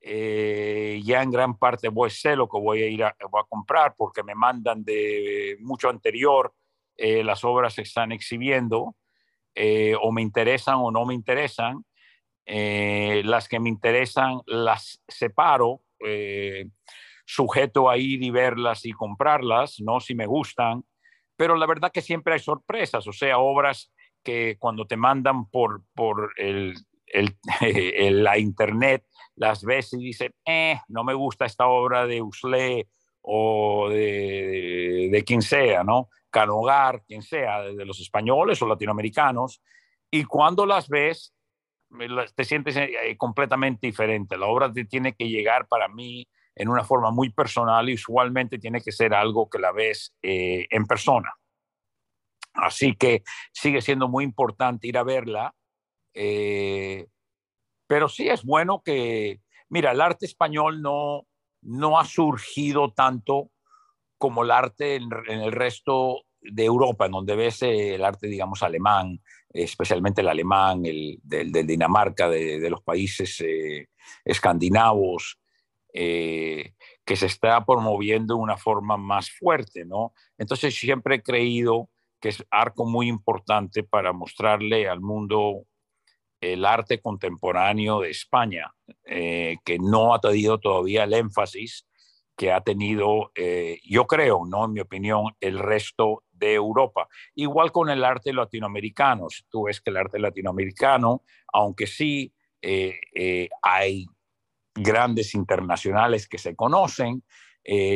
eh, 0.00 1.00
ya 1.04 1.22
en 1.22 1.30
gran 1.30 1.58
parte 1.58 1.88
voy 1.88 2.10
sé 2.10 2.36
lo 2.36 2.48
que 2.48 2.58
voy 2.58 2.82
a 2.82 2.86
ir 2.86 3.02
a, 3.02 3.16
voy 3.28 3.40
a 3.40 3.48
comprar 3.48 3.94
porque 3.96 4.22
me 4.22 4.36
mandan 4.36 4.84
de 4.84 5.56
mucho 5.60 5.88
anterior 5.88 6.54
eh, 6.96 7.24
las 7.24 7.42
obras 7.42 7.74
se 7.74 7.82
están 7.82 8.12
exhibiendo 8.12 8.94
o 10.00 10.12
me 10.12 10.22
interesan 10.22 10.76
o 10.76 10.90
no 10.90 11.04
me 11.06 11.14
interesan. 11.14 11.84
las 12.46 13.48
que 13.48 13.60
me 13.60 13.68
interesan 13.68 14.40
las 14.46 15.02
separo, 15.08 15.82
sujeto 17.24 17.90
a 17.90 17.96
ir 17.96 18.22
y 18.22 18.30
verlas 18.30 18.84
y 18.86 18.92
comprarlas, 18.92 19.80
no 19.80 20.00
si 20.00 20.14
me 20.14 20.26
gustan, 20.26 20.84
pero 21.36 21.56
la 21.56 21.66
verdad 21.66 21.92
que 21.92 22.00
siempre 22.00 22.34
hay 22.34 22.40
sorpresas, 22.40 23.06
o 23.06 23.12
sea, 23.12 23.38
obras 23.38 23.92
que 24.22 24.56
cuando 24.58 24.86
te 24.86 24.96
mandan 24.96 25.48
por, 25.50 25.82
por 25.94 26.32
el, 26.36 26.74
la 28.24 28.38
internet, 28.38 29.04
las 29.36 29.64
ves 29.64 29.92
y 29.92 29.98
dices, 29.98 30.32
eh, 30.44 30.80
no 30.88 31.04
me 31.04 31.14
gusta 31.14 31.44
esta 31.44 31.66
obra 31.66 32.06
de 32.06 32.22
Usle 32.22 32.88
o 33.28 33.88
de, 33.90 35.08
de, 35.10 35.24
quien 35.24 35.42
sea, 35.42 35.82
¿no? 35.82 36.08
Canogar, 36.30 37.02
quien 37.04 37.22
sea, 37.22 37.62
de 37.62 37.84
los 37.84 38.00
españoles 38.00 38.60
o 38.62 38.66
latinoamericanos, 38.66 39.62
y 40.10 40.24
cuando 40.24 40.64
las 40.64 40.88
ves, 40.88 41.34
te 42.34 42.44
sientes 42.44 42.76
eh, 42.76 43.16
completamente 43.18 43.86
diferente. 43.86 44.36
La 44.36 44.46
obra 44.46 44.72
te 44.72 44.84
tiene 44.84 45.14
que 45.14 45.28
llegar 45.28 45.66
para 45.66 45.88
mí 45.88 46.26
en 46.54 46.68
una 46.68 46.84
forma 46.84 47.10
muy 47.10 47.30
personal 47.30 47.88
y 47.88 47.94
usualmente 47.94 48.58
tiene 48.58 48.80
que 48.80 48.92
ser 48.92 49.14
algo 49.14 49.48
que 49.48 49.58
la 49.58 49.72
ves 49.72 50.14
eh, 50.22 50.66
en 50.70 50.86
persona. 50.86 51.32
Así 52.54 52.94
que 52.94 53.22
sigue 53.52 53.82
siendo 53.82 54.08
muy 54.08 54.24
importante 54.24 54.86
ir 54.86 54.98
a 54.98 55.02
verla 55.02 55.54
eh, 56.18 57.06
pero 57.86 58.08
sí 58.08 58.28
es 58.28 58.42
bueno 58.42 58.82
que, 58.82 59.40
mira, 59.68 59.92
el 59.92 60.00
arte 60.00 60.24
español 60.24 60.80
no, 60.80 61.26
no 61.66 61.98
ha 61.98 62.04
surgido 62.04 62.92
tanto 62.92 63.50
como 64.18 64.44
el 64.44 64.50
arte 64.50 64.96
en, 64.96 65.10
el 65.28 65.52
resto 65.52 66.22
de 66.40 66.64
Europa, 66.64 67.06
en 67.06 67.12
donde 67.12 67.36
ves 67.36 67.62
el 67.62 68.04
arte, 68.04 68.28
digamos, 68.28 68.62
alemán, 68.62 69.20
especialmente 69.50 70.20
el 70.20 70.28
alemán, 70.28 70.86
el 70.86 71.18
del, 71.22 71.66
Dinamarca, 71.66 72.28
de, 72.28 72.70
los 72.70 72.82
países 72.82 73.44
escandinavos, 74.24 75.38
que 75.92 77.16
se 77.16 77.26
está 77.26 77.64
promoviendo 77.64 78.34
de 78.34 78.40
una 78.40 78.56
forma 78.56 78.96
más 78.96 79.30
fuerte, 79.30 79.84
¿no? 79.84 80.12
Entonces 80.38 80.74
siempre 80.74 81.16
he 81.16 81.22
creído 81.22 81.88
que 82.20 82.30
es 82.30 82.44
arco 82.50 82.86
muy 82.86 83.08
importante 83.08 83.82
para 83.82 84.12
mostrarle 84.12 84.88
al 84.88 85.00
mundo 85.00 85.66
el 86.52 86.64
arte 86.64 87.00
contemporáneo 87.00 88.00
de 88.00 88.10
España, 88.10 88.72
eh, 89.04 89.56
que 89.64 89.78
no 89.78 90.14
ha 90.14 90.20
tenido 90.20 90.58
todavía 90.58 91.04
el 91.04 91.14
énfasis 91.14 91.86
que 92.36 92.52
ha 92.52 92.60
tenido, 92.60 93.32
eh, 93.34 93.80
yo 93.82 94.06
creo, 94.06 94.44
¿no? 94.46 94.66
en 94.66 94.74
mi 94.74 94.80
opinión, 94.80 95.34
el 95.40 95.58
resto 95.58 96.22
de 96.32 96.52
Europa. 96.52 97.08
Igual 97.34 97.72
con 97.72 97.88
el 97.88 98.04
arte 98.04 98.34
latinoamericano. 98.34 99.28
Tú 99.48 99.64
ves 99.64 99.80
que 99.80 99.88
el 99.88 99.96
arte 99.96 100.18
latinoamericano, 100.18 101.22
aunque 101.50 101.86
sí 101.86 102.34
eh, 102.60 103.48
hay 103.62 104.04
grandes 104.74 105.34
internacionales 105.34 106.28
que 106.28 106.36
se 106.36 106.54
conocen, 106.54 107.24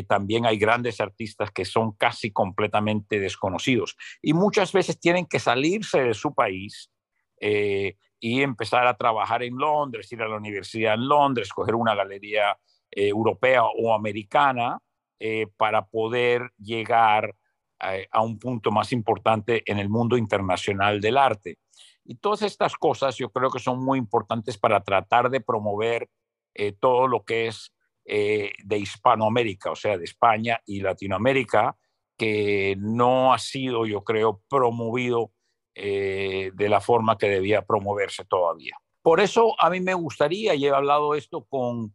también 0.09 0.47
hay 0.47 0.59
grandes 0.59 1.00
artistas 1.00 1.52
que 1.52 1.64
son 1.64 1.92
casi 1.92 2.33
completamente 2.33 3.21
desconocidos 3.21 3.97
y 4.21 4.33
muchas 4.33 4.73
veces 4.73 4.99
tienen 4.99 5.26
que 5.26 5.38
salirse 5.38 6.02
de 6.02 6.14
su 6.14 6.35
país 6.35 6.90
y 7.40 8.42
empezar 8.42 8.87
a 8.87 8.97
trabajar 8.97 9.42
en 9.42 9.56
Londres, 9.56 10.12
ir 10.12 10.23
a 10.23 10.28
la 10.28 10.37
universidad 10.37 10.94
en 10.94 11.09
Londres, 11.09 11.52
coger 11.52 11.75
una 11.75 11.94
galería 11.94 12.56
eh, 12.92 13.06
europea 13.06 13.62
o 13.64 13.94
americana 13.94 14.78
eh, 15.20 15.47
para 15.56 15.87
poder 15.87 16.50
llegar 16.59 17.37
a, 17.78 18.20
un 18.20 18.38
punto 18.38 18.73
más 18.73 18.92
importante 18.92 19.62
en 19.64 19.78
el 19.78 19.88
mundo 19.88 20.16
internacional 20.16 21.00
del 21.00 21.16
arte. 21.16 21.59
Y 22.04 22.16
todas 22.16 22.42
estas 22.42 22.75
cosas 22.75 23.16
yo 23.16 23.30
creo 23.30 23.49
que 23.49 23.61
son 23.61 23.82
muy 23.82 23.99
importantes 23.99 24.59
para 24.59 24.82
tratar 24.82 25.30
de 25.30 25.40
promover 25.40 26.11
eh, 26.54 26.73
todo 26.73 27.06
lo 27.06 27.25
que 27.25 27.47
es 27.47 27.73
de 28.04 28.76
Hispanoamérica, 28.76 29.70
o 29.70 29.76
sea, 29.76 29.97
de 29.97 30.02
España 30.02 30.61
y 30.66 30.80
Latinoamérica, 30.80 31.76
que 32.18 32.75
no 32.76 33.32
ha 33.32 33.38
sido, 33.38 33.87
yo 33.87 34.02
creo, 34.02 34.42
promovido 34.49 35.30
eh, 35.75 36.50
de 36.55 36.69
la 36.69 36.81
forma 36.81 37.17
que 37.17 37.29
debía 37.29 37.62
promoverse 37.62 38.25
todavía. 38.25 38.77
Por 39.03 39.21
eso 39.21 39.55
a 39.59 39.71
mí 39.71 39.81
me 39.81 39.95
gustaría, 39.95 40.55
y 40.55 40.67
he 40.67 40.71
hablado 40.71 41.15
esto 41.15 41.45
con, 41.45 41.95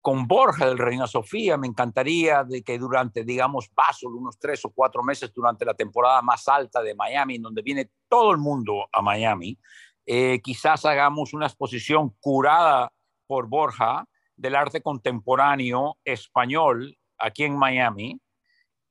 con 0.00 0.28
Borja 0.28 0.66
del 0.66 0.78
Reina 0.78 1.06
Sofía, 1.06 1.56
me 1.56 1.66
encantaría 1.66 2.44
de 2.44 2.62
que 2.62 2.78
durante, 2.78 3.24
digamos, 3.24 3.68
paso 3.70 4.08
unos 4.08 4.38
tres 4.38 4.64
o 4.64 4.70
cuatro 4.70 5.02
meses 5.02 5.32
durante 5.32 5.64
la 5.64 5.74
temporada 5.74 6.22
más 6.22 6.46
alta 6.46 6.82
de 6.82 6.94
Miami, 6.94 7.38
donde 7.38 7.62
viene 7.62 7.90
todo 8.08 8.30
el 8.30 8.38
mundo 8.38 8.86
a 8.92 9.02
Miami, 9.02 9.58
eh, 10.06 10.40
quizás 10.42 10.84
hagamos 10.84 11.32
una 11.32 11.46
exposición 11.46 12.14
curada 12.20 12.92
por 13.26 13.48
Borja 13.48 14.06
del 14.36 14.54
arte 14.54 14.82
contemporáneo 14.82 15.96
español 16.04 16.96
aquí 17.18 17.44
en 17.44 17.56
Miami, 17.56 18.20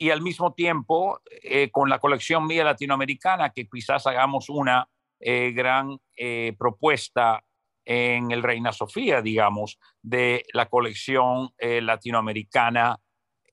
y 0.03 0.09
al 0.09 0.21
mismo 0.21 0.53
tiempo 0.53 1.21
eh, 1.43 1.71
con 1.71 1.89
la 1.89 1.97
colección 1.97 2.45
mía 2.45 2.65
latinoamericana, 2.65 3.53
que 3.53 3.69
quizás 3.69 4.05
hagamos 4.05 4.49
una 4.49 4.89
eh, 5.17 5.53
gran 5.55 5.97
eh, 6.17 6.53
propuesta 6.59 7.41
en 7.85 8.31
el 8.31 8.43
Reina 8.43 8.73
Sofía, 8.73 9.21
digamos, 9.21 9.79
de 10.01 10.45
la 10.51 10.65
colección 10.65 11.51
latinoamericana 11.57 12.97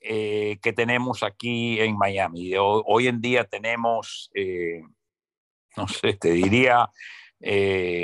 que 0.00 0.72
tenemos 0.74 1.22
aquí 1.22 1.80
en 1.80 1.96
Miami. 1.96 2.54
Hoy, 2.56 3.08
en 3.08 3.20
día 3.20 3.44
tenemos, 3.44 4.30
no 5.76 5.88
sé, 5.88 6.12
te 6.14 6.30
diría, 6.30 6.88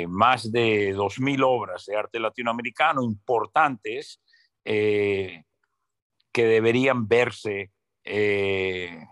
más 0.09 0.51
de 0.51 0.93
2.000 0.93 1.43
obras 1.45 1.85
de 1.85 1.95
arte 1.95 2.19
latinoamericano 2.19 3.03
importantes 3.03 4.21
que 4.65 5.43
deberían 6.33 7.07
verse 7.07 7.71
eh, 8.07 9.05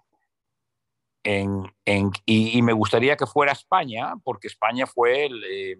en, 1.24 2.12
y, 2.26 2.62
me 2.62 2.74
gustaría 2.74 3.18
que 3.18 3.26
fuera 3.26 3.52
España, 3.52 4.14
porque 4.24 4.48
España 4.48 4.86
fue 4.86 5.26
el, 5.26 5.44
eh, 5.44 5.78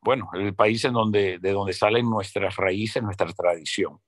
bueno, 0.00 0.28
el 0.34 0.54
país 0.54 0.84
en 0.84 0.92
donde, 0.92 1.38
de 1.38 1.52
donde 1.52 1.72
salen 1.72 2.10
nuestras 2.10 2.56
raíces, 2.56 3.02
nuestra 3.02 3.32
tradición. 3.32 4.00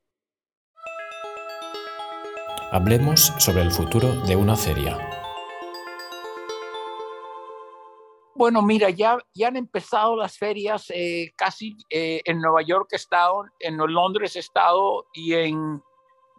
Hablemos 2.73 3.33
sobre 3.39 3.63
el 3.63 3.71
futuro 3.71 4.13
de 4.27 4.37
una 4.37 4.57
feria. 4.57 4.99
Bueno, 8.35 8.63
mira, 8.63 8.91
ya, 8.91 9.19
ya 9.35 9.49
han 9.49 9.57
empezado 9.57 10.17
las 10.17 10.37
ferias 10.37 10.87
eh, 10.91 11.33
casi 11.37 11.77
en 11.91 12.41
Nueva 12.41 12.63
York 12.63 12.89
he 12.93 12.97
estado, 12.97 13.45
en 13.59 13.77
Londres 13.77 14.35
he 14.35 14.39
estado 14.39 15.07
y 15.13 15.35
en, 15.35 15.83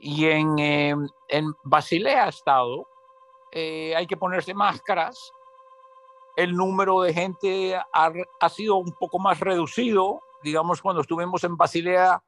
y 0.04 0.26
en, 0.26 0.58
eh, 0.58 0.96
en 1.30 1.54
Basilea 1.64 2.28
estado, 2.28 2.88
eh, 3.52 3.96
hay 3.96 4.08
que 4.08 4.18
ponerse 4.18 4.54
máscaras, 4.56 5.32
el 6.36 6.54
número 6.54 7.02
de 7.02 7.14
gente 7.14 7.76
ha, 7.76 8.12
ha, 8.40 8.50
sido 8.50 8.78
un 8.78 8.94
poco 9.00 9.20
más 9.20 9.40
reducido, 9.40 10.20
digamos 10.44 10.82
cuando 10.82 11.02
estuvimos 11.02 11.44
en 11.44 11.56
Basilea 11.56 12.24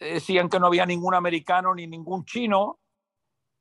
decían 0.00 0.48
que 0.48 0.58
no 0.58 0.66
había 0.66 0.84
ningún 0.84 1.14
americano 1.14 1.74
ni 1.74 1.86
ningún 1.86 2.24
chino, 2.24 2.80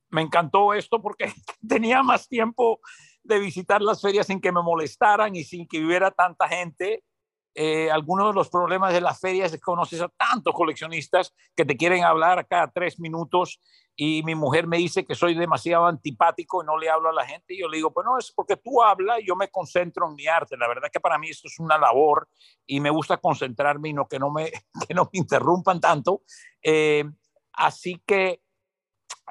me 0.09 0.21
encantó 0.21 0.73
esto 0.73 0.99
porque 1.01 1.31
tenía 1.67 2.01
más 2.01 2.27
tiempo 2.27 2.79
de 3.23 3.39
visitar 3.39 3.81
las 3.81 4.01
ferias 4.01 4.25
sin 4.25 4.41
que 4.41 4.51
me 4.51 4.63
molestaran 4.63 5.35
y 5.35 5.43
sin 5.43 5.67
que 5.67 5.85
hubiera 5.85 6.09
tanta 6.09 6.47
gente 6.47 7.03
eh, 7.57 7.89
algunos 7.89 8.27
de 8.27 8.33
los 8.33 8.49
problemas 8.49 8.91
de 8.91 8.99
las 8.99 9.17
ferias 9.17 9.53
es 9.53 9.59
que 9.59 9.63
conoces 9.63 10.01
a 10.01 10.09
tantos 10.09 10.53
coleccionistas 10.53 11.33
que 11.55 11.63
te 11.63 11.77
quieren 11.77 12.03
hablar 12.03 12.45
cada 12.47 12.69
tres 12.69 12.99
minutos 12.99 13.61
y 13.95 14.23
mi 14.23 14.35
mujer 14.35 14.67
me 14.67 14.77
dice 14.77 15.05
que 15.05 15.15
soy 15.15 15.35
demasiado 15.35 15.85
antipático 15.85 16.61
y 16.61 16.65
no 16.65 16.77
le 16.77 16.89
hablo 16.89 17.07
a 17.07 17.13
la 17.13 17.25
gente 17.25 17.53
y 17.53 17.61
yo 17.61 17.69
le 17.69 17.77
digo, 17.77 17.93
pues 17.93 18.05
no, 18.05 18.17
es 18.17 18.29
porque 18.33 18.57
tú 18.57 18.83
hablas 18.83 19.21
y 19.21 19.27
yo 19.27 19.37
me 19.37 19.47
concentro 19.47 20.09
en 20.09 20.15
mi 20.15 20.27
arte. 20.27 20.57
La 20.57 20.67
verdad 20.67 20.89
que 20.91 20.99
para 20.99 21.17
mí 21.17 21.29
esto 21.29 21.47
es 21.47 21.57
una 21.57 21.77
labor 21.77 22.27
y 22.65 22.81
me 22.81 22.89
gusta 22.89 23.15
concentrarme 23.17 23.87
y 23.87 23.93
no 23.93 24.05
que 24.05 24.19
no 24.19 24.29
me, 24.31 24.51
que 24.87 24.93
no 24.93 25.03
me 25.05 25.19
interrumpan 25.19 25.79
tanto. 25.79 26.23
Eh, 26.61 27.05
así 27.53 28.03
que 28.05 28.41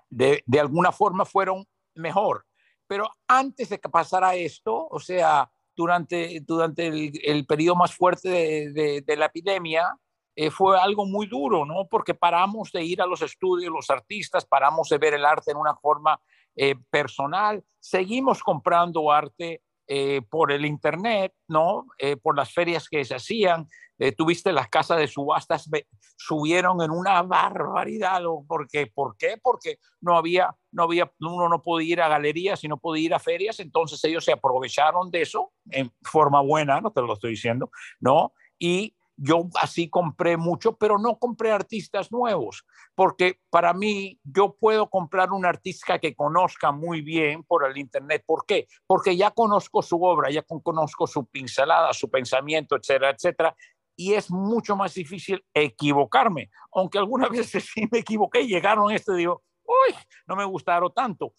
de, 0.09 0.43
de 0.47 0.61
alguna 0.61 0.93
forma 0.93 1.27
fueron 1.27 1.67
mejor. 1.95 2.47
Pero 2.87 3.11
antes 3.29 3.69
de 3.69 3.79
que 3.79 3.91
pasara 3.91 4.35
esto, 4.35 4.89
o 4.91 4.99
sea, 4.99 5.51
durante, 5.77 6.41
durante 6.41 6.87
el, 6.87 7.47
periodo 7.47 7.77
más 7.77 7.95
fuerte 7.95 8.29
de, 8.29 9.17
la 9.17 9.27
epidemia, 9.27 9.97
eh, 10.37 10.51
fue 10.51 10.79
algo 10.79 11.07
muy 11.07 11.27
duro, 11.27 11.65
¿no? 11.65 11.87
Porque 11.89 12.15
paramos 12.15 12.73
de 12.73 12.83
ir 12.83 13.01
a 13.01 13.07
los 13.07 13.23
estudios, 13.23 13.73
los 13.73 13.91
artistas, 13.91 14.45
paramos 14.45 14.89
de 14.89 14.99
ver 14.99 15.15
el 15.15 15.25
arte 15.25 15.53
en 15.53 15.57
una 15.57 15.77
forma 15.77 16.21
eh, 16.57 16.75
personal, 16.91 17.63
seguimos 17.79 18.43
comprando 18.43 19.13
arte 19.13 19.63
eh, 19.87 20.23
por 20.29 20.51
el 20.51 20.65
Internet, 20.65 21.35
¿no? 21.49 21.87
por 22.23 22.37
las 22.37 22.53
ferias 22.53 22.89
que 22.89 23.05
se 23.05 23.15
hacían, 23.15 23.69
eh, 23.99 24.13
tuviste 24.13 24.53
las 24.53 24.69
casas 24.69 24.99
de 24.99 25.07
subastas, 25.07 25.69
subieron 26.17 26.83
en 26.83 26.91
una 26.91 27.23
barbaridad. 27.23 28.21
Porque, 28.47 28.87
¿Por 28.87 29.17
qué? 29.17 29.39
Porque 29.43 29.79
no 30.01 30.17
había, 30.17 30.55
no 30.73 30.85
había, 30.85 31.13
uno 31.21 31.49
no 31.49 31.63
podía 31.63 31.93
ir 31.93 32.03
a 32.03 32.09
galerías 32.09 32.63
y 32.65 32.69
no 32.69 32.79
podía 32.79 33.05
ir 33.07 33.15
a 33.15 33.19
ferias, 33.19 33.61
entonces 33.61 34.03
ellos 34.05 34.25
se 34.25 34.33
aprovecharon 34.33 35.11
de 35.11 35.23
eso 35.23 35.53
en 35.71 35.93
forma 36.03 36.41
buena, 36.41 36.81
no 36.81 36.91
te 36.91 37.01
lo 37.01 37.13
estoy 37.15 37.33
diciendo, 37.33 37.71
¿no? 38.01 38.33
Y 38.59 38.95
yo 39.17 39.49
así 39.61 39.89
compré 39.89 40.37
mucho, 40.37 40.77
pero 40.77 40.99
no 40.99 41.19
compré 41.19 41.53
artistas 41.53 42.11
nuevos, 42.11 42.65
porque 42.95 43.41
para 43.51 43.73
mí 43.73 44.19
yo 44.25 44.57
puedo 44.59 44.91
comprar 44.91 45.31
un 45.33 45.47
artista 45.47 45.99
que 45.99 46.15
conozca 46.15 46.73
muy 46.73 47.01
bien 47.01 47.45
por 47.45 47.65
el 47.65 47.77
Internet. 47.77 48.25
¿Por 48.27 48.45
qué? 48.47 48.67
Porque 48.87 49.17
ya 49.17 49.31
conozco 49.31 49.83
su 49.83 50.03
obra, 50.03 50.31
ya 50.31 50.43
conozco 50.43 51.07
su 51.07 51.27
pincelada, 51.27 51.93
su 51.93 52.11
pensamiento, 52.11 52.77
etcétera, 52.77 53.11
etcétera, 53.11 53.57
y 53.97 54.15
es 54.15 54.31
mucho 54.31 54.77
más 54.77 54.95
difícil 54.95 55.45
equivocarme, 55.53 56.51
aunque 56.73 56.99
algunas 56.99 57.31
veces 57.31 57.71
sí 57.73 57.87
me 57.91 57.99
equivoqué 57.99 58.47
llegaron 58.47 58.91
este 58.91 59.15
digo, 59.15 59.43
uy, 59.65 59.95
no 60.27 60.37
me 60.37 60.45
gustaron 60.45 60.93
tanto. 60.93 61.33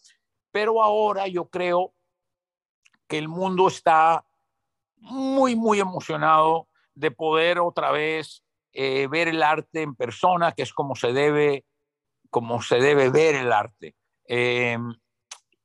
Pero 0.52 0.82
ahora 0.82 1.28
yo 1.28 1.50
creo 1.50 1.94
que 3.08 3.18
el 3.18 3.28
mundo 3.28 3.68
está 3.68 4.26
muy, 4.98 5.56
muy 5.56 5.80
emocionado 5.80 6.68
de 6.94 7.12
poder 7.12 7.60
otra 7.60 7.92
vez 7.92 8.44
eh, 8.72 9.08
ver 9.08 9.28
el 9.28 9.44
arte 9.44 9.82
en 9.82 9.96
persona, 9.96 10.54
que 10.54 10.64
es 10.64 10.74
como 10.74 10.96
se 10.96 11.14
debe, 11.14 11.66
como 12.30 12.62
se 12.62 12.78
debe 12.78 13.10
ver 13.10 13.36
el 13.36 13.52
arte. 13.52 13.96
Em, 14.26 14.94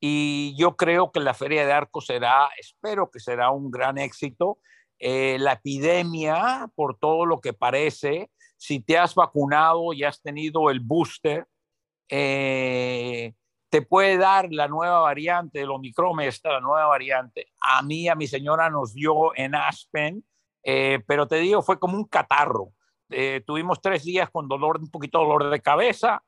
y 0.00 0.54
yo 0.56 0.76
creo 0.76 1.12
que 1.12 1.20
la 1.20 1.34
Feria 1.34 1.64
de 1.64 1.72
Arco 1.72 2.00
será, 2.00 2.48
espero 2.58 3.10
que 3.10 3.20
será 3.20 3.50
un 3.50 3.70
gran 3.70 3.98
éxito 3.98 4.58
eh, 5.02 5.38
la 5.40 5.54
epidemia, 5.54 6.70
por 6.74 6.98
todo 6.98 7.24
lo 7.24 7.40
que 7.40 7.54
parece, 7.54 8.30
si 8.58 8.80
te 8.80 8.98
has 8.98 9.14
vacunado 9.14 9.94
y 9.94 10.04
has 10.04 10.20
tenido 10.20 10.68
el 10.68 10.80
booster, 10.80 11.46
eh, 12.10 13.32
te 13.70 13.80
puede 13.80 14.18
dar 14.18 14.52
la 14.52 14.68
nueva 14.68 15.00
variante 15.00 15.60
del 15.60 15.70
Omicron, 15.70 16.20
esta 16.20 16.52
la 16.52 16.60
nueva 16.60 16.86
variante. 16.86 17.46
A 17.62 17.80
mí, 17.80 18.08
a 18.08 18.14
mi 18.14 18.26
señora 18.26 18.68
nos 18.68 18.92
dio 18.92 19.34
en 19.36 19.54
Aspen, 19.54 20.22
eh, 20.62 21.02
pero 21.06 21.26
te 21.26 21.36
digo, 21.36 21.62
fue 21.62 21.80
como 21.80 21.96
un 21.96 22.04
catarro. 22.04 22.72
Tuvimos 23.44 23.80
tres 23.80 24.04
días 24.04 24.30
con 24.30 24.46
dolor, 24.46 24.78
un 24.78 24.90
poquito 24.90 25.18
dolor 25.18 25.50
de 25.50 25.60
cabeza. 25.60 26.22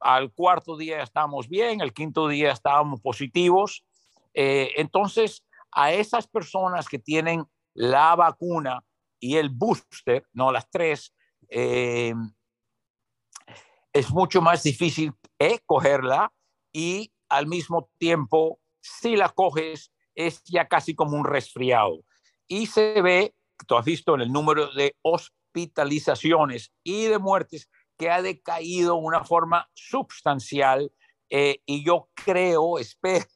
Al 0.00 0.32
cuarto 0.32 0.76
día 0.76 1.00
estábamos 1.00 1.48
bien, 1.48 1.80
el 1.80 1.92
quinto 1.92 2.26
día 2.26 2.50
estábamos 2.50 3.00
positivos. 3.00 3.84
Entonces, 4.32 5.46
a 5.70 5.92
esas 5.92 6.26
personas 6.26 6.88
que 6.88 6.98
tienen 6.98 7.44
la 7.74 8.14
vacuna 8.16 8.84
y 9.20 9.36
el 9.36 9.50
booster, 9.50 10.26
no 10.32 10.50
las 10.52 10.70
tres, 10.70 11.14
es 11.48 12.14
mucho 14.10 14.40
más 14.40 14.62
difícil 14.62 15.12
cogerla 15.66 16.32
y 16.72 17.12
al 17.28 17.46
mismo 17.46 17.90
tiempo, 17.98 18.60
si 18.80 19.16
la 19.16 19.28
coges, 19.28 19.92
es 20.14 20.42
ya 20.44 20.68
casi 20.68 20.94
como 20.94 21.16
un 21.16 21.24
resfriado. 21.24 22.04
Y 22.46 22.66
se 22.66 23.00
ve, 23.02 23.34
tú 23.66 23.76
has 23.76 23.84
visto 23.84 24.14
en 24.14 24.22
el 24.22 24.32
número 24.32 24.72
de 24.72 24.96
hospitalizaciones 25.02 26.72
y 26.82 27.04
de 27.04 27.18
muertes 27.18 27.68
que 27.98 28.10
ha 28.10 28.22
decaído 28.22 28.94
de 28.94 29.00
una 29.00 29.24
forma 29.24 29.68
sustancial 29.74 30.92
eh, 31.30 31.60
y 31.66 31.84
yo 31.84 32.08
creo, 32.14 32.78
espero 32.78 33.26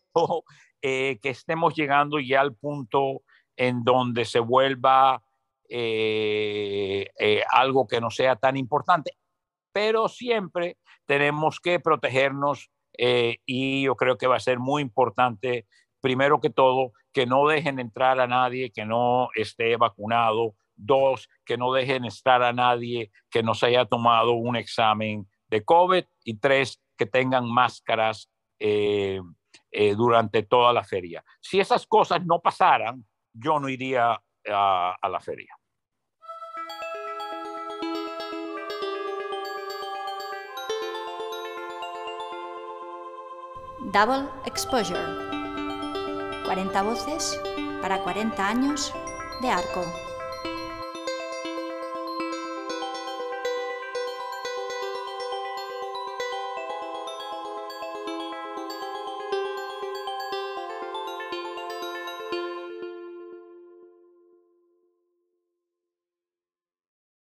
eh, 0.82 1.18
que 1.22 1.30
estemos 1.30 1.74
llegando 1.74 2.20
ya 2.20 2.40
al 2.40 2.54
punto 2.54 3.22
en 3.58 3.84
donde 3.84 4.24
se 4.24 4.38
vuelva 4.38 5.22
eh, 5.68 7.06
algo 7.50 7.86
que 7.86 8.00
no 8.00 8.10
sea 8.10 8.36
tan 8.36 8.56
importante, 8.56 9.18
pero 9.72 10.08
siempre 10.08 10.78
tenemos 11.04 11.60
que 11.60 11.80
protegernos 11.80 12.70
eh, 12.96 13.38
y 13.44 13.82
yo 13.82 13.96
creo 13.96 14.16
que 14.16 14.26
va 14.26 14.36
a 14.36 14.40
ser 14.40 14.58
muy 14.58 14.80
importante, 14.82 15.66
primero 16.00 16.40
que 16.40 16.50
todo, 16.50 16.92
que 17.12 17.26
no 17.26 17.46
dejen 17.46 17.78
entrar 17.78 18.20
a 18.20 18.26
nadie 18.26 18.70
que 18.70 18.84
no 18.84 19.28
esté 19.34 19.76
vacunado. 19.76 20.54
Dos, 20.80 21.28
que 21.44 21.56
no 21.56 21.72
dejen 21.72 22.04
estar 22.04 22.40
a 22.40 22.52
nadie 22.52 23.10
que 23.30 23.42
no 23.42 23.54
se 23.54 23.66
haya 23.66 23.84
tomado 23.84 24.34
un 24.34 24.54
examen 24.54 25.26
de 25.48 25.64
COVID. 25.64 26.04
Y 26.22 26.38
tres, 26.38 26.80
que 26.96 27.04
tengan 27.04 27.50
máscaras 27.50 28.30
eh, 28.60 29.20
eh, 29.72 29.94
durante 29.96 30.44
toda 30.44 30.72
la 30.72 30.84
feria. 30.84 31.24
Si 31.40 31.58
esas 31.58 31.84
cosas 31.86 32.24
no 32.24 32.40
pasaran, 32.40 33.04
yo 33.32 33.60
no 33.60 33.68
iría 33.68 34.20
a 34.46 35.08
la 35.08 35.20
feria. 35.20 35.54
Double 43.92 44.28
Exposure. 44.44 45.00
40 46.44 46.82
voces 46.82 47.40
para 47.80 48.02
40 48.02 48.46
años 48.46 48.92
de 49.40 49.48
arco. 49.48 50.07